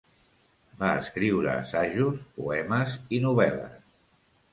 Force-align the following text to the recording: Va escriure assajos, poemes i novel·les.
Va 0.83 0.87
escriure 1.01 1.51
assajos, 1.51 2.23
poemes 2.39 2.97
i 3.19 3.21
novel·les. 3.27 3.77